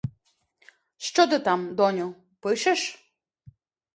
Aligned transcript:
Що 0.97 1.27
ти 1.27 1.39
там, 1.39 1.75
доню, 1.75 2.15
пишеш? 2.39 3.11